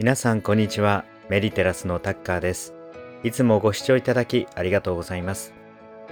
[0.00, 1.04] 皆さんこんにちは。
[1.28, 2.72] メリテラスのタッカーです。
[3.24, 5.52] いつもご視聴いただきありがとうございます。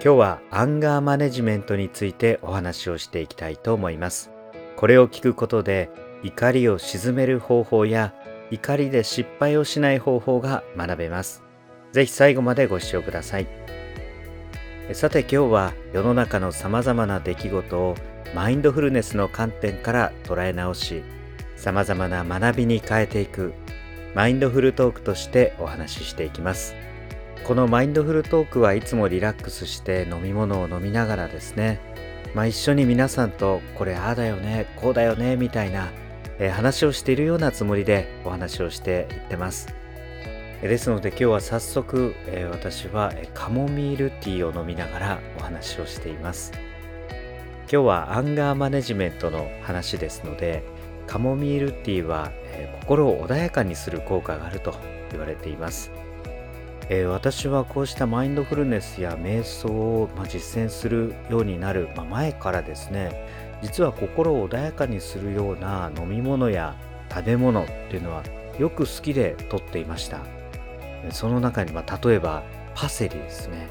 [0.03, 4.33] 今日はアンガーマネジメントについてお話をしていきたいと思います。
[4.75, 5.89] これを聞くことで
[6.25, 8.13] 怒りを鎮める方法や
[8.51, 11.45] 怒りで失敗をしない方法が学べます。
[11.93, 13.47] ぜひ最後までご視聴ください。
[14.95, 17.95] さて今日は世の中の様々な出来事を
[18.35, 21.05] マインドフルネスの観点から捉え直し
[21.57, 23.55] 様々な学びに変えていく
[24.15, 26.75] マインドフルトークとしてお話ししていきます。
[27.45, 31.81] このマインドフルトークはいつもリラックスして飲み物を飲みながらですね
[32.35, 35.93] まあ一緒に皆さんとこれああだよねこうだよねみたいな、
[36.41, 39.69] え、話をしているようなつもりでお話をしていってます。
[40.61, 46.53] ですので今日は早速、え、私はカモミールティーを飲みながらお話をしています。
[47.71, 50.65] 今日はアンガーマネジメントの話ですので
[51.07, 54.75] カモミールティーは、えー、心を穏やかにする効果があると
[55.11, 55.91] 言われています、
[56.89, 63.27] えー、私はこうしたマインドフルネスや瞑想を、まあ、実践するようになる、まあ、前からですね
[63.63, 66.77] 実は心を穏やかにするような飲み物や
[67.09, 68.23] 食べ物っていうのは
[68.59, 70.21] よく好きでとっていました。
[71.11, 72.43] その中に、まあ、例えば
[72.75, 73.69] パセリですね。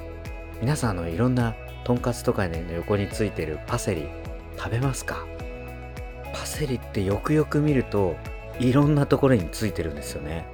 [0.61, 4.07] 皆さんのいろんなとんかつとかの横についてるパセリ
[4.57, 5.25] 食べますか？
[6.35, 8.17] パセリってよくよく見ると
[8.59, 10.45] いろんなところについてるんですよね。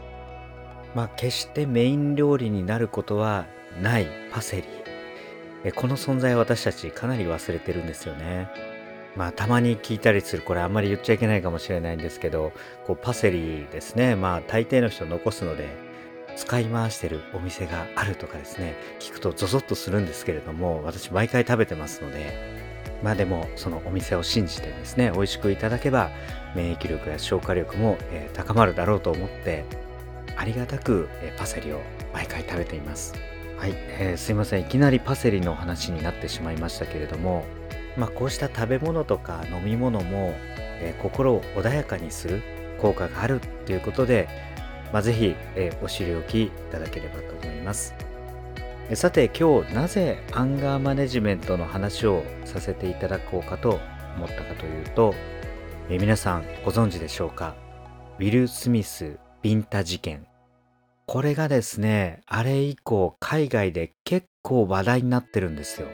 [0.94, 3.48] まあ決してメイン料理になることは
[3.82, 5.72] ないパセリ。
[5.72, 8.48] この存在私たちかなり忘れてるんですよね。
[9.16, 10.44] まあたまに聞いたりする。
[10.44, 12.52] これあんまり言っちゃいけないかもしれないんですけど
[12.86, 14.16] こうパセリですね。
[14.16, 15.68] まあ大抵の人残すので
[16.36, 18.76] 使い回してるお店があるとかですね。
[19.00, 22.61] 聞くとゾゾッとするんですけれども私毎回食べてますので
[23.04, 26.12] まあでもそのお店を信じてですね美味しくいただけば
[26.56, 29.66] 免疫力や消化力も、え、高まるだろうと思って
[30.36, 31.82] ありがたく、え、パセリを
[32.14, 33.14] 毎回食べています
[33.58, 37.45] はい、えー、すいませんいきなりパセリの話になってしまいましたけれども
[37.98, 40.34] まあこうした食べ物とか飲み物も、
[40.80, 42.42] え心を穏やかにする
[42.80, 44.28] 効果があるっていうことで
[44.92, 48.11] まあ、ぜひ、えー、お知りおきいただければと思います。
[48.94, 53.80] さて今日なぜアンガーマネジメントの話をさせていただこうかと
[54.18, 55.14] 思ったかというと、
[55.90, 57.56] え皆さんご存知でしょうか？
[58.20, 60.28] ウィル・スミス・ビンタ事件。
[61.06, 65.88] これがですね、あれ以降海外で結構話題になってるんですよ。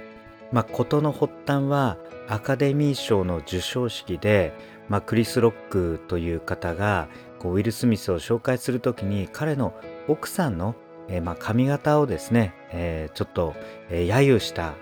[0.51, 1.97] まあ、事の発端は
[2.27, 4.53] アカデミー賞の授賞式で、
[4.89, 9.75] まあ、クリス・ロックという方がこうウィル・スミスを紹介する時に彼の
[10.07, 10.73] 奥さんの、
[11.09, 13.55] えー、まあ、髪型をですね、えー、ちょっと、
[13.89, 14.73] えー、揶揄した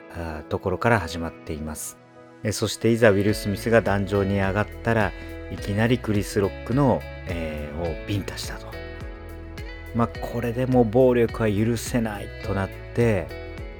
[0.49, 1.97] ところから始まっています、
[2.43, 5.11] えそしていざウィル・スミスが壇上に上がったら
[5.51, 8.67] いきなりクリス・ロックの、えをビンタしたと。
[9.95, 13.27] まあこれでも暴力は許せないとなって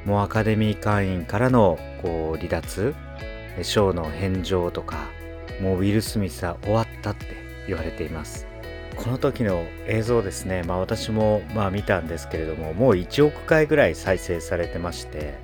[0.06, 2.96] もうアカデミー会員からのこう離脱
[3.62, 5.10] 賞の返上とか
[5.62, 7.28] もうウィル・スミスは終わったって
[7.68, 8.48] 言われています。
[8.96, 15.38] この時の映像ですね、まあ、私もまあ見たんですけれどももう1億回ぐらい再生されてまして、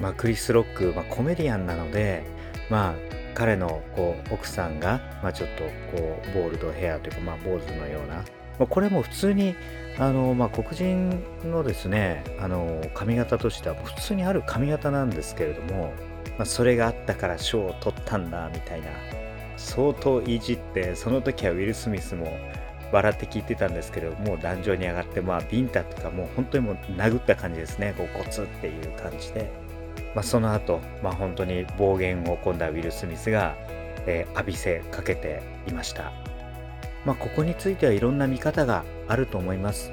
[0.00, 2.24] まあ、クリス・ロック、まあ、コメディアンなので、
[2.70, 2.94] まあ、
[3.34, 5.64] 彼のこう奥さんが、まあ、ちょっと
[5.96, 8.22] こうボールドヘアというか、まあ、坊主のような、ま
[8.60, 9.54] あ、これも普通に
[9.98, 15.92] あの、まあ、黒人のですねあの髪型としては普通にある髪型なんですけれども、
[16.38, 18.88] まあ、それがあったから賞を取ったんだみたいな。
[19.56, 22.26] 相当いじってその時はウィル・スミスも
[22.92, 27.94] 笑って聞いてたんですけどもう壇上に上がってまあビンタとかもう本当にもう殴った感じですね。
[27.96, 29.50] こうゴツっていう感じで、
[30.14, 33.56] まあ、その後、まあ本当に暴言を込んだウィル・スミスが、
[34.06, 36.12] えー、浴びせかけていました。
[37.04, 39.92] まあここについてはいろんな見方があると思います。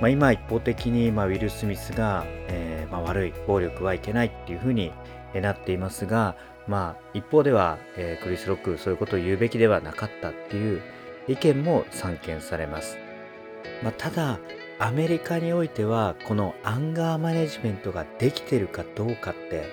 [0.00, 4.92] まあ、今一方的に、まあ、ウィル・スミスが、えーまあ、悪い暴力はいけないっていうふうに
[5.34, 6.36] なっていますが、
[6.66, 10.82] まあ、一方では、えー、クリス・ロックそういうことを言うべきではなかったっていう
[11.28, 12.98] 意見も散見されます。
[13.82, 14.38] まあ、ただ
[14.78, 19.68] アメリカにおいてはこのアンガーマネジメントができてるかどうかって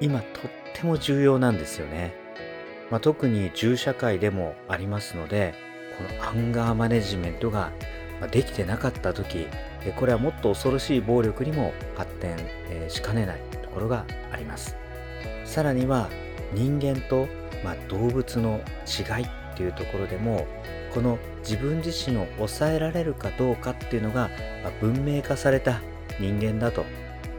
[0.00, 2.14] 今とっても重要なんですよね。
[2.90, 5.54] まあ、特に銃社会でもありますので
[5.96, 7.72] このアンガーマネジメントが
[8.30, 9.46] できてなかった時
[9.96, 12.36] これはもっと恐ろしい暴力にも発展
[12.88, 14.76] しかねないところがあります。
[15.44, 16.08] さらには
[16.52, 17.28] 人間と、
[17.62, 20.46] まあ、動物の違いっていうところでも
[20.94, 24.30] この自分自身を抑えられるかどうかっていうのが、
[24.62, 25.80] まあ、文明化された
[26.20, 26.84] 人間だと、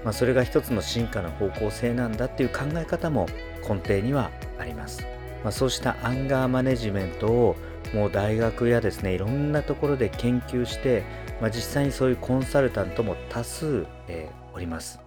[0.04, 3.28] まあ、それが一つの進化の方向性なんだっていう考え方も
[3.62, 4.30] 根底には
[4.60, 5.07] あります、
[5.42, 7.56] まあ、そうしたアンガーマネジメントを、
[7.94, 11.04] もう大学やですねいろんなところで研究して、
[11.40, 15.00] まあ、実際にそういうコンサルタントも多数、えー、おります。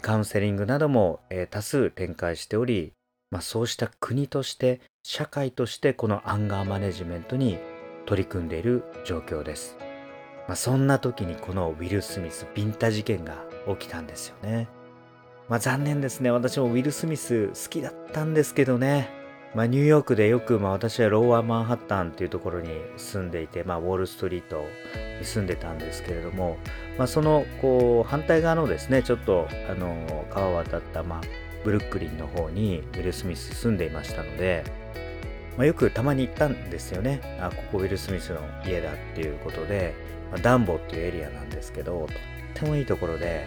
[0.00, 2.94] カウンセリングなども、えー、多数展開しており、
[3.30, 7.58] まあ、そうした国として社会としてこのアンガーマネジメントに
[8.06, 9.76] 取り組んでいる状況です、
[10.48, 13.36] まあ、そんな時にこのウィル・スミスビンタ事件が
[13.68, 14.68] 起きたんですよね。
[15.48, 16.30] まあ残念ですね。
[16.30, 19.10] 私もウィル・スミス好きだったんですけどね。
[19.54, 24.64] まあ、ニューヨークでよく、まあ、私はローアーマンハッタンっていうところに住んでいて、まあ、ウォールストリート
[25.18, 26.56] に住んでたんですけれども、
[26.96, 31.20] まあ、そのこう反対側のですねちょっとあの川を渡った、まあ、
[31.64, 34.64] ブルックリンの方にウィル・スミス住んでいましたので、
[35.56, 37.20] まあ、よくたまに行ったんですよね。
[37.40, 39.94] あここウィル・スミスの家だっていうことで、
[40.30, 42.08] まあ、ダンボっていうエリアなんですけどとっ
[42.54, 43.46] てもいいところで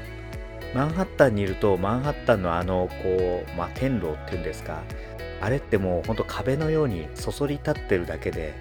[0.73, 4.83] マンハッタンにいるとマンハッタンのあのこう、まあ、天楼っていうんですか
[5.41, 8.53] あれってもうほんと壁のようにそそり立ってるだけで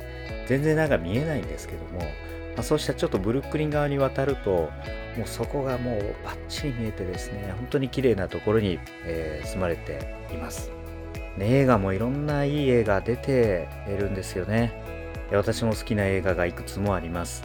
[0.47, 2.07] 全然なんか見えないんですけども、ま
[2.59, 4.71] あ、そうしたちょっとブルックリン側に渡ると
[5.17, 10.71] もうそこがもうバッチリ見えてですね本当に綺麗なところに、えー、住まれています、
[11.39, 14.73] ね、映画もいろんないい映画出ているんですよね。
[15.33, 17.45] 私も好きな映画がいくつもあります。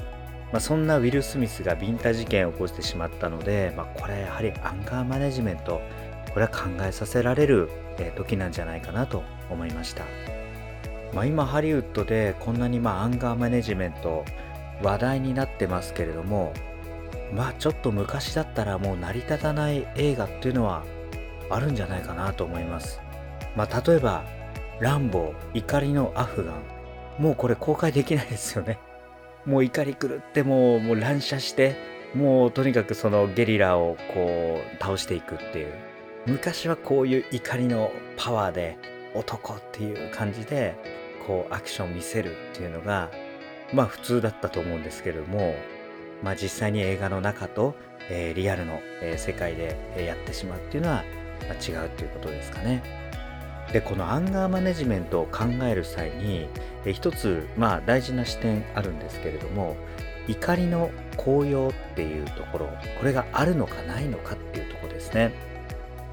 [0.52, 5.82] まあ、そんなウィル・スミスがビンタ事件を起こしてしまったので、まあ、これはやはりアンガーマネジメント
[6.34, 7.70] これは考えさせられる
[8.16, 10.06] 時なんじゃないかなと思いました、
[11.14, 14.26] まあ、今ハリウッドでこんなにまアンガーマネジメント
[14.82, 16.54] 話題になってますけれども
[17.34, 20.84] まあちょっと昔だったらもう成り立たない映画っていうのは
[21.50, 23.02] あるんじゃないかなと思います。
[23.60, 24.24] まあ例えば
[24.80, 26.64] ランボー怒りのアフガン。
[27.18, 28.80] もうこれ公開できないですよね。
[29.46, 31.76] もう怒り狂ってもうもう乱射して
[32.16, 35.74] もうとにかくそのゲリラをこう倒していくっていう。
[36.26, 38.78] 昔はこういう怒りのパワーで
[39.14, 40.76] 男っていう感じで
[41.28, 43.12] こうアクションを見せるっていうのが
[43.74, 45.54] まあ普通だったと思うんですけれども
[46.24, 47.76] まあ実際に映画の中と、
[48.10, 51.04] え、リアルの、え、世界で、やってしまうっていうのは、
[51.50, 53.09] ま、違うっていうことですかね。
[53.72, 56.48] でこのアンガーマネジメントを考える際に、
[56.92, 59.76] 一つまあ大事な視点あるんですけれども
[60.28, 62.70] 怒りの効用っていうところ
[63.00, 65.34] これがあるのかないのかっていうところですね。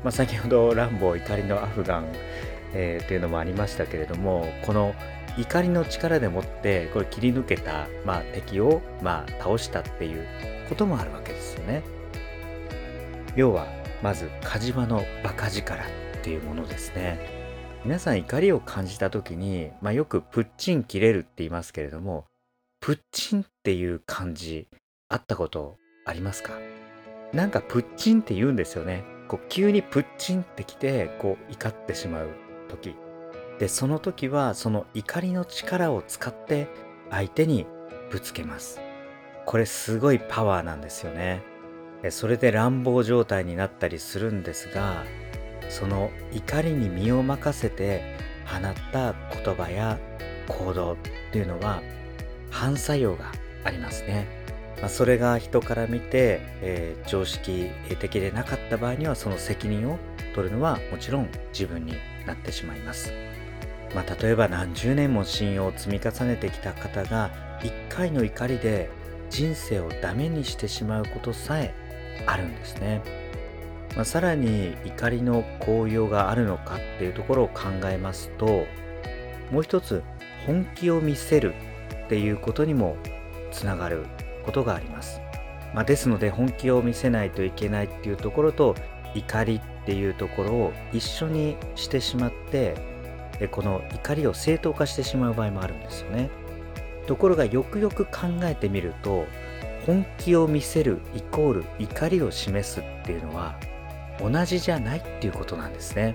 [0.03, 2.06] まあ、先ほどランボー怒りのアフガン、
[2.75, 4.94] えー、っていうのもありましたけれどもこの
[5.37, 10.26] 怒りの力でもってこれ切り抜けた、まあ、敵を、まあ、倒したっていう
[10.69, 11.82] こともあるわけですよね。
[13.35, 13.67] 要は
[14.02, 15.87] まず火事場のバカ力っ
[16.23, 17.46] ていうものですね。
[17.84, 22.25] 皆さん怒りを感じた時に、まあ、よくプッチン切れるって言いますけれども
[22.81, 24.69] プッチンっていう感じ
[25.08, 26.55] あったことありますか？
[27.32, 29.05] なんかプッチンって言うんですよね。
[29.28, 32.28] こう急にプッチンってきてこう怒ってしまう
[32.69, 32.94] 時。
[33.58, 36.69] でその時はその怒りの力を使って
[37.11, 37.67] 相手に
[38.11, 38.81] ぶつけます。
[39.46, 41.43] これすごいパワーなんですよね。
[42.11, 45.05] それで乱暴状態になったりするんですが
[45.69, 48.17] その怒りに身を任せて
[48.47, 49.99] 放った言葉や
[50.49, 50.97] 行動っ
[51.33, 51.83] ていうのは
[52.51, 53.33] 反作用が
[53.65, 54.47] ありますね
[54.81, 59.99] まあ、それが人から見て、えー、常識的でなかった場合にはその責任を
[60.35, 61.95] 取るのはもちろん自分に
[62.27, 63.12] なってしまいます。
[63.95, 67.31] まあ、例えば何十年も信用を積み重ねてきた方が
[67.62, 68.91] 一回の怒りで
[69.31, 71.75] 人生をダメにしてしまうことさえ
[72.26, 73.25] あるんですね。
[73.97, 78.67] まあ、さらに怒りの効用があるのかっていうところを考えますと
[79.50, 80.03] もう一つ
[80.47, 81.55] 本気を見せる
[82.05, 82.97] っていうことにも
[83.50, 84.05] つながる
[84.45, 85.21] ことがあります。
[85.75, 88.76] まあ、ですので本気を見せないといけないっていうところと
[89.15, 92.75] 怒りっていうところを一緒にしてしまって
[93.50, 96.31] この怒りを正当化してしまう場合もあるんですよね。
[97.07, 99.26] ところがよくよく考えてみると
[99.85, 103.57] 本気を見せるイコール怒りを示すっていうのは
[104.20, 106.14] 同じじゃないっていうことなんですね。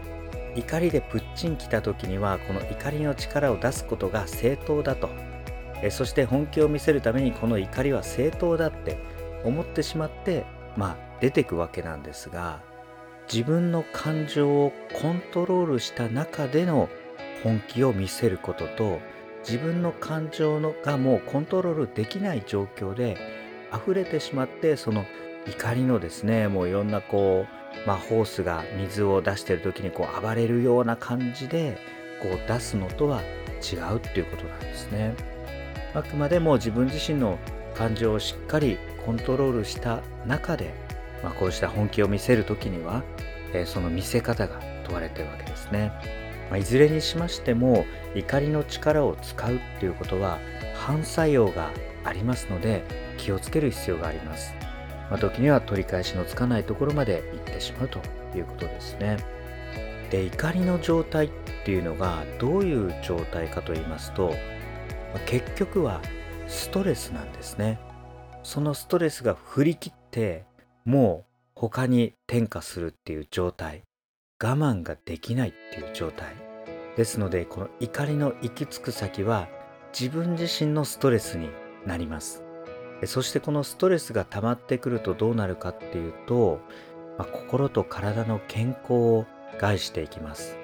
[0.56, 5.10] 怒りでプッチン来た時にはこの怒りの力を出すことが正当だと
[5.82, 8.98] えそして本気を見せるためにこの怒りは正当だって
[9.44, 10.46] 思ってしまって
[10.78, 12.62] まあ出てくわけなんですが
[13.32, 16.90] 自分の感情をコントロールした中での
[17.44, 19.00] 本気を見せることと
[19.48, 23.18] 自分の感情のがもうコントロールできない状況で
[23.74, 25.06] 溢れてしまってその
[25.48, 27.46] 怒りのですねもういろんなこ
[27.84, 31.78] う、まあ、ホースが水を出してる時にこう暴れるような感じで
[32.22, 33.22] こう出すのとは
[33.62, 35.16] 違うっていうことなんですね。
[35.94, 37.38] あくまでも自分自身の
[37.76, 40.74] 感情をしっかりコントロールした中で、
[41.24, 43.04] まあ、こうした本気を見せる時には、
[43.54, 45.92] えー、その見せ方が問われてるわけですね。
[46.50, 50.40] まあ、いずれにしましても怒りの力を使うっていうことは
[50.76, 51.72] 反作用が
[52.04, 52.84] ありますので
[53.18, 54.61] 気をつける必要があります。
[55.12, 58.00] まあ、時には取り返しのつかないところまで行ってしまうと
[58.34, 59.18] いうことですね。
[60.10, 61.32] で怒りの状態っ
[61.66, 64.36] ていうのがどういう状態かと言いますと、ま
[65.18, 66.02] あ、結局は
[66.48, 67.80] ストレスなんですね。
[68.44, 70.46] そのストレスが振り切って
[70.86, 73.84] もう他に転化するっていう状態
[74.42, 76.34] 我慢ができないっていう状態
[76.98, 79.48] ですのでこの怒りの行き着く先は
[79.98, 81.50] 自分自身のストレスに
[81.86, 82.44] なります
[83.06, 86.60] そしてこのストレスが溜まってくるとどうなるかっていうと、
[87.18, 89.26] まあ、心と体の健康を
[89.60, 90.58] 害していきます。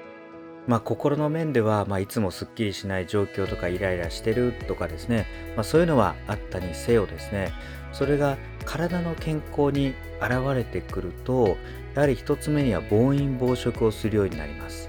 [0.66, 5.26] まあ、心の面では、まあ、いつもすっきりしない状況とかイライラしてるとかですね、
[5.56, 7.52] まあ、そういうのはあったにせよですね。
[7.92, 11.56] それが体の健康に現れてくると
[11.94, 14.88] やはり一つ目には暴飲暴食をするようになります。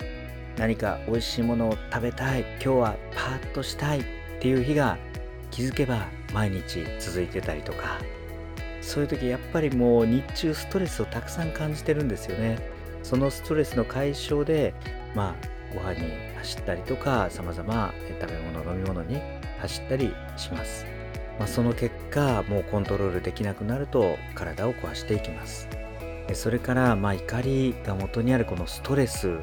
[0.57, 4.03] 何か美味しいものを食べたい今日はパーッとしたいっ
[4.41, 4.97] ていう日が
[5.49, 7.99] 気づけば毎日続いてたりとか
[8.81, 12.57] そういう時やっぱりもう日中ストレスをたくさん感じてるんですよね。
[13.03, 14.73] そのストレスの解消で
[15.15, 19.21] まあご飯に走ったりとか様々食べ物飲み物に
[19.59, 20.85] 走ったりします、
[21.37, 25.67] まあ、その結果もうコントロールできなくなると体を壊していきます。
[26.33, 29.39] それからまあ怒りが元にあるこのストレス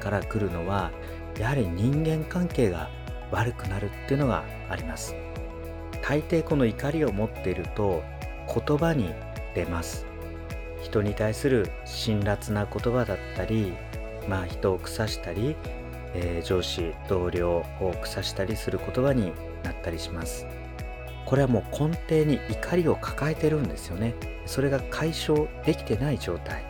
[0.00, 0.92] から来るのは
[1.38, 2.90] やはり人間関係が
[3.30, 5.16] 悪くなるっていうのがあります。
[6.02, 8.02] 大抵この怒りを持っていると
[8.46, 9.14] 言葉に
[9.54, 10.06] 出ます。
[10.82, 13.72] 人に対する辛辣な言葉だったり
[14.28, 15.56] まあ、人を腐したり、
[16.14, 19.32] えー、上司同僚を腐したりする言葉に
[19.62, 20.46] なったりします。
[21.26, 24.14] これはもう根底に怒りを抱えてるんですよね。
[24.44, 26.64] それが解消できてない状態。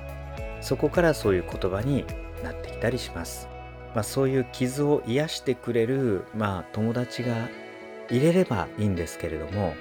[0.61, 2.05] そこからそういう言葉に
[2.45, 3.49] なってきたりします、
[3.95, 7.49] まあ、そういう傷を癒してくれる、まあ、友達が
[8.13, 9.75] 入れればいいんですけれども、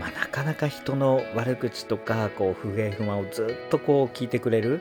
[0.00, 4.80] まあ、なかなか人の悪口とかこう不平不満をずっとこう聞いてくれる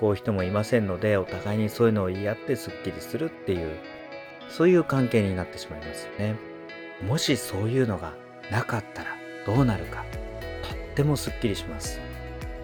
[0.00, 3.78] こう人もいませんのでお互いにそういうのを言い合ってすっきりするっていう
[4.48, 6.36] そういう関係になってしまいますよね。
[7.02, 8.14] もしそういうのが
[8.50, 9.10] なかったら
[9.44, 10.04] どうなるか
[10.62, 12.00] とってもすっきりします。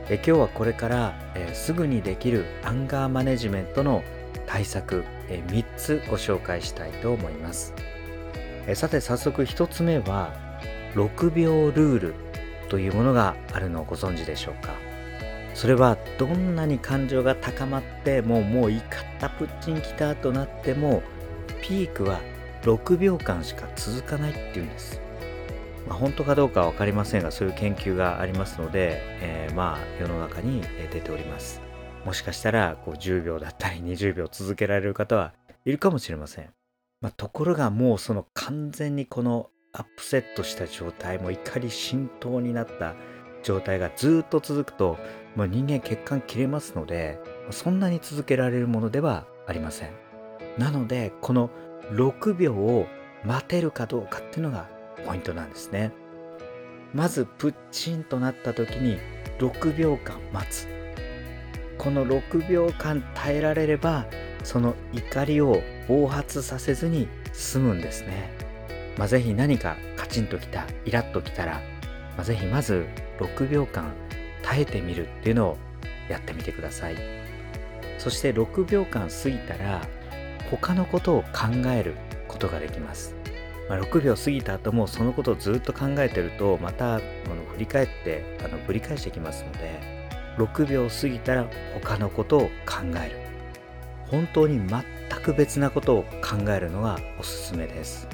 [0.08, 4.02] え今日はこれから、えー、すぐにできるアンガーマネジメントの
[4.46, 7.72] 対策、えー、3つご紹介したいと思います、
[8.66, 10.32] え、さて早速1つ目は
[10.94, 12.14] 6秒ルール
[12.68, 14.72] というものがあるのをご存知でしょうか？
[15.54, 18.80] それはどんなに感情が高まってもうもう怒っ
[19.20, 21.02] たプッチンきたとなっても
[21.60, 22.20] ピークは
[22.62, 25.00] 6秒間しか続かないっていうんです、
[25.86, 31.60] まあ、本当かどうかは分かりませんがそういう研究がありますので、えー、まあ世の中に出ております。
[32.04, 36.48] もしかしたらこう10秒だったり20秒続けられる方はいるかもしれません、
[37.02, 42.94] まあ、ところがもうその完全にこのアップセットした状態も怒り浸透になった
[43.42, 44.98] 状態がずっと続くと、
[45.34, 47.18] まあ、人間血管切れますので
[47.50, 49.90] そんなに続けられるものではありません。
[50.58, 51.50] なのでこの
[51.90, 52.86] 6秒を
[53.24, 54.68] 待てるかどうかっていうのが
[55.04, 55.92] ポイントなんですね。
[56.94, 58.98] まずプッチンとなった時に
[59.38, 60.81] 6秒間待つ。
[61.82, 64.06] この6秒間耐えられれば
[64.44, 68.30] その怒りを暴発させずに済むんですね、
[68.96, 71.54] まあ、ぜひ何かカチンときたイラッときたら、
[72.16, 72.86] まあ、ぜひまず
[73.18, 73.92] 6秒間
[74.42, 75.56] 耐えてみるっていうのを
[76.08, 76.96] やってみてください。
[77.98, 79.80] そして6秒間過ぎたら
[80.50, 81.94] 他のことを考える
[82.28, 83.14] ことができます、
[83.68, 87.00] まあ、6秒過ぎた後もそのことをずっと考えてるとまたあの
[87.52, 90.01] 振り返ってあのぶり返してきますので
[90.38, 93.22] 6秒過ぎたら他のことを考える。
[94.12, 94.84] 本当に全
[95.22, 98.06] く別なことを考えるのがおすすめです、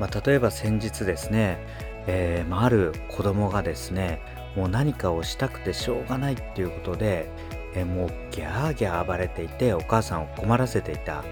[0.00, 1.58] まあ、例えば先日ですね、
[2.06, 4.22] えーまあ、ある子供がですね
[4.56, 7.26] もう何かをしたくてしょうがないっていうことで、
[7.74, 11.24] えもうギャーギャー暴れていてお母さんを困らせていた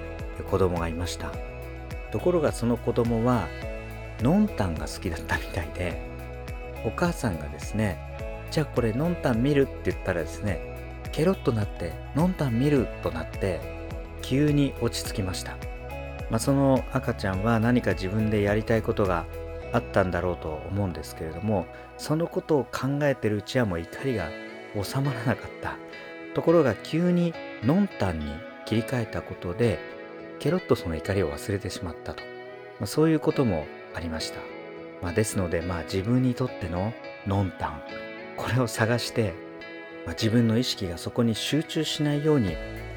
[0.50, 1.30] 子供がいました。
[2.12, 3.46] ところがその子供は
[4.22, 6.00] ノンタンが好きだったみたいで
[6.84, 7.98] お母さんがですね
[8.50, 10.60] じゃあこれノンタン見るって言ったらですね
[11.12, 13.60] ケロッとなってノンタン見るとなって
[14.22, 15.56] 急に落ち着きました、
[16.30, 19.26] まあ、その赤ちゃんは何か自分でやりたいことが
[19.72, 21.66] あったんだろうと思うんですけれども
[21.96, 24.30] そのことを考えてるうちはもう怒りが
[24.82, 25.76] 収まらなかった。
[26.34, 28.26] ところが急にノンタンに
[28.64, 29.78] 切り替えたことで
[30.38, 32.22] ケロッとその怒りを忘れてしまったと、
[32.78, 34.38] まあ、そういうこともありました、
[35.02, 36.92] まあ、ですのでまあ自分にとっての
[37.26, 37.82] ノンタン
[38.40, 39.34] これを探して、
[40.06, 42.56] まあ、自分の意識がそこに集中しないように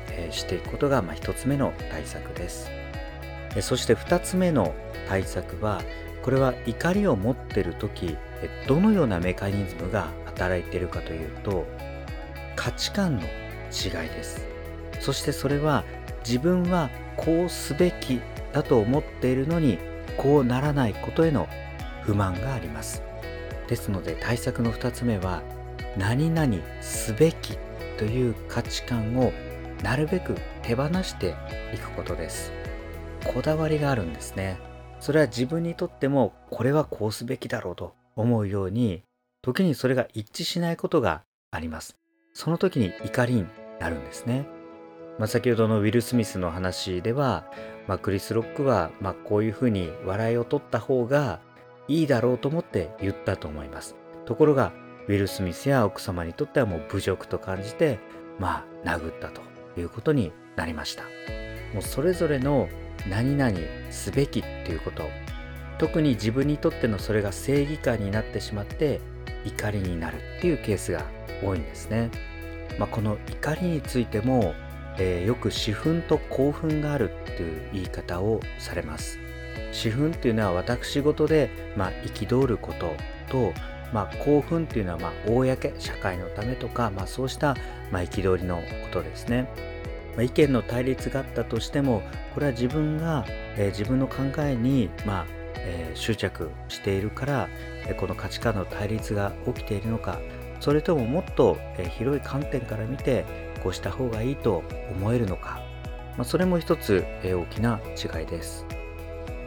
[0.09, 2.71] えしていくことが、まあ、1つ目の対策です。
[3.61, 4.73] そして2つ目の
[5.07, 5.81] 対策は
[6.23, 8.17] これは怒りを持ってる時
[8.67, 11.67] どのようなメカニズムが働いているかというと
[12.55, 14.45] 価値観の違いです。
[14.99, 15.83] そしてそれは
[16.25, 18.21] 自分はこうすべき
[18.53, 19.77] だと思っているのに
[20.17, 21.49] こうならないことへの
[22.03, 23.12] 不満があります。
[23.73, 25.41] ですので対策の2つ目は
[25.97, 27.57] 何々すべき
[27.97, 29.33] という価値観を
[29.81, 31.33] なるべく手放して
[31.73, 32.51] いくことです。
[33.25, 34.59] こだわりがあるんですね。
[34.99, 39.01] それは自分にとってもこれはこうすべきだろうと思うように
[39.41, 41.97] 時にそれが一致しないことがあります。
[42.35, 43.45] その時に怒りに
[43.79, 44.45] なるんですね、
[45.17, 47.45] まあ、先ほどのウィル・スミスの話では、
[47.87, 51.39] まあ、クリス・ロックは、ま、こういうふうに笑いを取った方が
[51.87, 53.95] いいだろうと思って言ったと思います。
[54.25, 54.71] ところが
[55.07, 57.99] ウィル・スミスや奥様にとってはもう侮辱と感じて
[58.39, 59.41] まあ殴ったと
[59.77, 61.03] いうことになりました。
[61.73, 62.69] もうそれぞれの
[63.09, 63.57] 何々
[63.91, 65.03] すべきっていうこと。
[65.79, 69.01] 特に自分にとってのそれが正義感になってしまって
[69.43, 71.03] 怒りになるっていうケースが
[71.43, 72.09] 多いんですね、
[72.79, 74.53] まあ、この怒りについても、
[74.97, 79.19] えー、よく私憤と興奮があるっていう言い方をされます。
[79.73, 82.95] 私憤っていうのは私事で、まあ、憤ること
[83.29, 83.53] と
[83.93, 87.55] まあ、興奮っていうのはまあ公社会のためとか、まあ、そうした
[87.91, 89.47] ま憤りのことですね。
[90.15, 92.01] まあ、意見の対立があったとしても
[92.33, 93.25] これは自分が、
[93.55, 95.25] えー、自分の考えに、まあ
[95.57, 97.49] えー、執着しているから、
[97.87, 100.19] えー、この価値観の対立が起きているのか
[100.59, 103.25] それとももっと、え広い観点から見て
[103.63, 105.61] こうした方がいいと思えるのか、
[106.15, 108.65] まあ、それも一つ、え大きな違いです。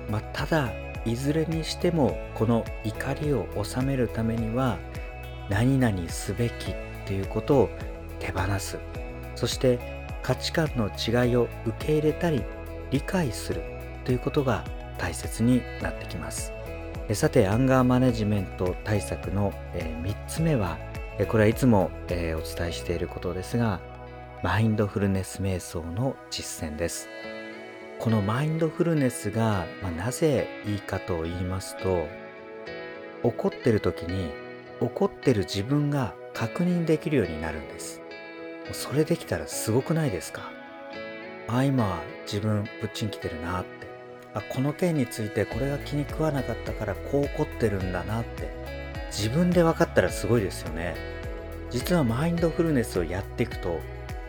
[0.09, 0.73] まあ、ただ
[1.05, 4.79] いずれにしてもこの怒りを収めるためには
[5.49, 6.75] 何々すべきっ
[7.07, 7.71] ていうことを
[8.19, 8.79] 手放す。
[9.35, 9.79] そして
[10.23, 12.43] 価値観の違いを受け入れたり
[12.91, 13.63] 理解する
[14.05, 14.65] ということが
[14.99, 16.53] 大切になってきます。
[17.13, 20.77] さてアンガーマネジメント対策の3つ目は
[21.29, 23.81] これはいつもお伝えしていることですが
[24.43, 27.09] マインドフルネス瞑想の実践です。
[27.99, 32.07] このマインドフルネスが、まあ、なぜいいかと言いますと
[33.23, 34.31] 怒ってる時に
[34.81, 38.03] 怒ってる自分が確認できるようになるんです。
[38.73, 40.51] それできたらすごくないですか？
[41.49, 43.87] あ今自分ぶっちんきてるなって。
[44.35, 48.51] あこの件についてこれが気に食わなかったからこう怒ってるんだなって。
[49.11, 50.95] 自分で分かったらすごいですよね。
[51.71, 53.81] 実はマインドフルネスをやっていくと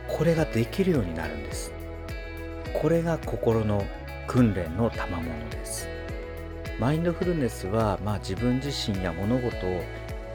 [0.07, 1.73] これができるようになるんです。
[2.73, 3.85] これが心の
[4.27, 5.87] 訓練の賜物です。
[6.79, 9.81] マインドフルネスは、まあ、自分自身や物事を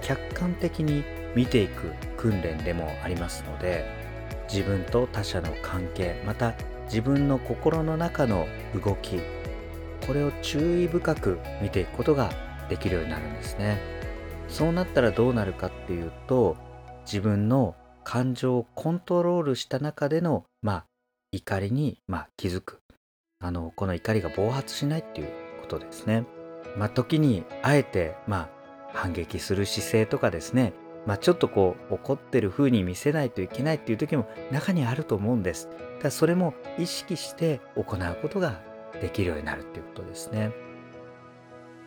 [0.01, 1.05] 客観的に
[1.37, 3.85] 見ていく訓練でもありますので
[4.53, 6.55] 自分と他者の関係また
[6.87, 9.21] 自分の心の中の動き
[10.07, 12.31] これを注意深く見ていくことが
[12.68, 13.79] できるようになるんですね。
[14.49, 16.57] そうなったらどうなるかっていうと
[17.07, 20.87] 自分の感情をコントロールした中での、まあ、
[21.33, 22.81] 怒りに、まあ、気づく
[23.40, 25.29] あのこの怒りが暴発しないっていう
[25.62, 26.25] ことですね。
[26.77, 28.49] まあ、時にあえて、まあ、
[28.92, 30.75] 反撃する姿勢とかですね、
[31.07, 35.68] まあ、ちょっとこう怒ってる風に見せないといけないっていう時も中にあると思うんです。
[36.03, 38.61] だそれも意識して行うことが
[39.01, 40.53] できるようになるっていうことですね。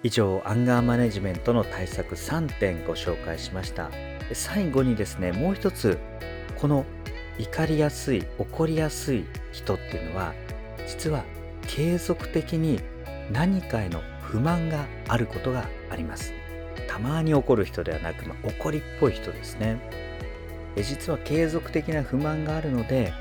[0.03, 3.89] 以上アンガーマネジメントの対策3点ご紹介しました
[4.33, 5.97] 最後にですねもう一つ
[6.59, 6.85] この
[7.37, 10.33] 怒りやすい怒りやすい人っていうのは
[10.87, 11.23] 実は
[11.67, 12.79] 継続的に
[13.31, 16.33] 何かへの不満があることがあります。
[16.87, 19.79] たまに怒る人ではなく、まあ、怒りっぽい人ですね。
[20.75, 23.13] え実は継続的な不満があるので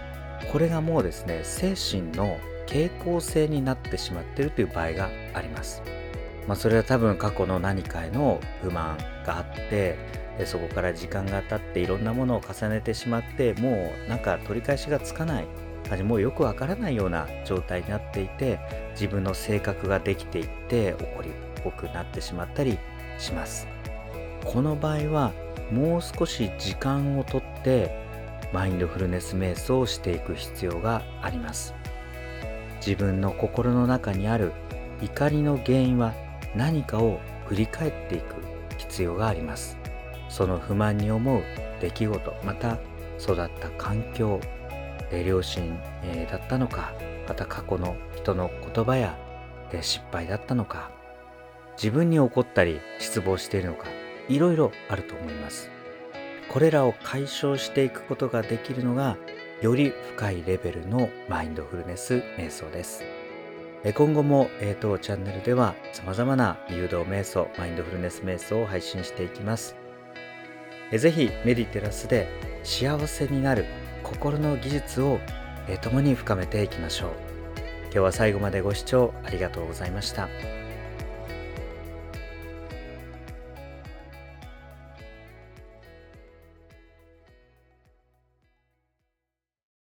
[0.53, 5.83] これがもうですね精神の傾向性になってしまっているという場合があります、
[6.49, 9.97] まあ、それは多分過去の何かへの不満があって
[10.39, 15.47] でそこから時間が経っていろんなものを重ねてしまってもうなんか取り返しがつかない。
[16.03, 18.59] もうよくわからないような状態になっていて
[18.93, 22.79] 自分の性格ができていって怒りっぽくなってしまったり
[23.19, 23.69] します。
[24.45, 25.33] この場合は
[25.71, 28.03] もう少し時間をとって
[28.53, 31.75] マインドフルネス瞑想をしていく必要があります。
[32.79, 34.53] 自分の心の中にある
[35.03, 36.15] 怒りの原因は
[36.57, 38.37] 何かを振り返っていく
[38.79, 39.77] 必要があります。
[40.35, 41.45] その不満に思う
[41.81, 42.77] 出来事また
[43.21, 44.41] 育った環境
[45.25, 45.79] 両親
[46.29, 46.93] だったのか
[47.29, 49.17] また過去の人の言葉や
[49.81, 50.91] 失敗だったのか
[51.77, 53.87] 自分に怒ったり失望しているのか
[54.29, 55.71] いろいろあると思います。
[56.49, 59.17] これらを解消していくことができるのが
[59.63, 63.05] より深いレベルのマインドフルネス瞑想です。
[63.95, 69.84] 今後も、え当チャンネルでは様々な誘導瞑想マインドフルネス瞑想を配信していきます。
[70.99, 72.29] ぜひメディテラスで
[72.63, 73.67] 幸せになる
[74.03, 75.19] 心の技術を
[75.83, 77.11] 共に深めていきましょう
[77.85, 80.29] 今日は最後までご視聴ありがとうございました。